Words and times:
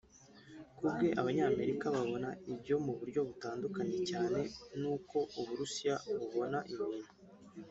Ku 0.77 0.85
bwe 0.93 1.07
Abanyamerika 1.21 1.85
babona 1.95 2.29
ibyo 2.51 2.75
mu 2.85 2.93
buryo 2.99 3.21
butandukanye 3.29 3.97
cyane 4.09 4.39
n’uko 4.81 5.17
U 5.39 5.41
Burusiya 5.47 5.95
bubona 6.19 6.59
ibintu 6.73 7.11